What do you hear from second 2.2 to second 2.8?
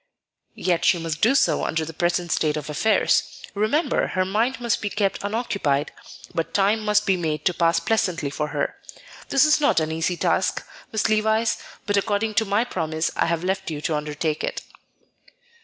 state of